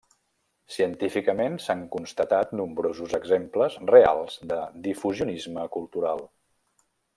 [0.75, 6.27] Científicament, s'han constatat nombrosos exemples reals de difusionisme cultural.